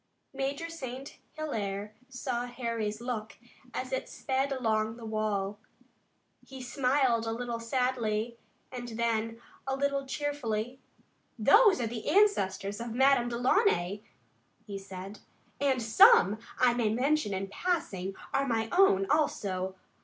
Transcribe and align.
Major 0.33 0.67
St. 0.67 1.19
Hilaire 1.33 1.93
saw 2.09 2.47
Harry's 2.47 3.01
look 3.01 3.37
as 3.71 3.91
it 3.91 4.09
sped 4.09 4.51
along 4.51 4.97
the 4.97 5.05
wall. 5.05 5.59
He 6.43 6.59
smiled 6.59 7.27
a 7.27 7.31
little 7.31 7.59
sadly 7.59 8.39
and 8.71 8.87
then, 8.87 9.39
a 9.67 9.75
little 9.75 10.07
cheerfully: 10.07 10.79
"Those 11.37 11.79
are 11.79 11.85
the 11.85 12.07
ancestors 12.09 12.81
of 12.81 12.95
Madame 12.95 13.29
Delaunay," 13.29 14.01
he 14.65 14.79
said, 14.79 15.19
"and 15.59 15.79
some, 15.79 16.39
I 16.57 16.73
may 16.73 16.91
mention 16.91 17.31
in 17.31 17.47
passing, 17.49 18.15
are 18.33 18.47
my 18.47 18.69
own, 18.71 19.05
also. 19.07 19.75